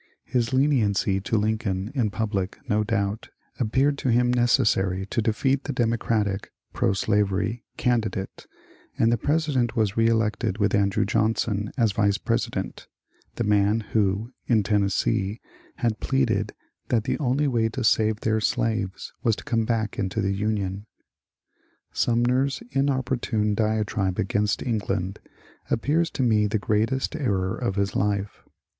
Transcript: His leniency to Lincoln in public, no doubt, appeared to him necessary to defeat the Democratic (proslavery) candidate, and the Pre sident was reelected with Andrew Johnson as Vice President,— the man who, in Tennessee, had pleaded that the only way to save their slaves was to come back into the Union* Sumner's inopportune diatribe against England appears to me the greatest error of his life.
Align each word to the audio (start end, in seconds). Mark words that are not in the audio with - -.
His 0.25 0.51
leniency 0.51 1.21
to 1.21 1.37
Lincoln 1.37 1.91
in 1.93 2.09
public, 2.09 2.57
no 2.67 2.83
doubt, 2.83 3.29
appeared 3.59 3.99
to 3.99 4.09
him 4.09 4.33
necessary 4.33 5.05
to 5.05 5.21
defeat 5.21 5.65
the 5.65 5.73
Democratic 5.73 6.51
(proslavery) 6.73 7.63
candidate, 7.77 8.47
and 8.97 9.11
the 9.11 9.17
Pre 9.19 9.35
sident 9.35 9.75
was 9.75 9.95
reelected 9.97 10.57
with 10.57 10.73
Andrew 10.73 11.05
Johnson 11.05 11.71
as 11.77 11.91
Vice 11.91 12.17
President,— 12.17 12.87
the 13.35 13.43
man 13.43 13.81
who, 13.93 14.31
in 14.47 14.63
Tennessee, 14.63 15.39
had 15.75 15.99
pleaded 15.99 16.55
that 16.87 17.03
the 17.03 17.19
only 17.19 17.47
way 17.47 17.69
to 17.69 17.83
save 17.83 18.21
their 18.21 18.41
slaves 18.41 19.13
was 19.21 19.35
to 19.35 19.43
come 19.43 19.65
back 19.65 19.99
into 19.99 20.19
the 20.19 20.33
Union* 20.33 20.87
Sumner's 21.93 22.63
inopportune 22.71 23.53
diatribe 23.53 24.17
against 24.17 24.63
England 24.63 25.19
appears 25.69 26.09
to 26.13 26.23
me 26.23 26.47
the 26.47 26.57
greatest 26.57 27.15
error 27.15 27.55
of 27.55 27.75
his 27.75 27.95
life. 27.95 28.41